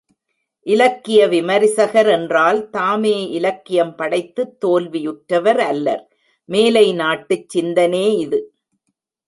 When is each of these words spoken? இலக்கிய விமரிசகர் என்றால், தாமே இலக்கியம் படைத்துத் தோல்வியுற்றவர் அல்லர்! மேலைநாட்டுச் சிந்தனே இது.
இலக்கிய 0.65 1.27
விமரிசகர் 1.27 2.09
என்றால், 2.09 2.69
தாமே 2.69 3.13
இலக்கியம் 3.31 3.93
படைத்துத் 3.95 4.57
தோல்வியுற்றவர் 4.65 5.61
அல்லர்! 5.67 6.03
மேலைநாட்டுச் 6.49 7.49
சிந்தனே 7.53 8.05
இது. 8.17 8.41